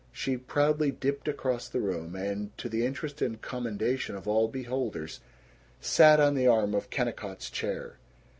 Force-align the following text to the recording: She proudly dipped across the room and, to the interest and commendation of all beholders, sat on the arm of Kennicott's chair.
She 0.11 0.35
proudly 0.35 0.89
dipped 0.89 1.27
across 1.27 1.67
the 1.69 1.79
room 1.79 2.15
and, 2.15 2.57
to 2.57 2.67
the 2.67 2.83
interest 2.83 3.21
and 3.21 3.39
commendation 3.39 4.15
of 4.15 4.27
all 4.27 4.47
beholders, 4.47 5.19
sat 5.79 6.19
on 6.19 6.33
the 6.33 6.47
arm 6.47 6.73
of 6.73 6.89
Kennicott's 6.89 7.51
chair. 7.51 7.97